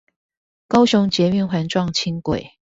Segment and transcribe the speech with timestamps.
[0.67, 2.53] 高雄捷運環狀輕軌